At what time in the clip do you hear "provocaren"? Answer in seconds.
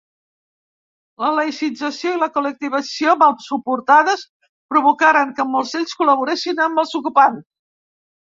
4.73-5.35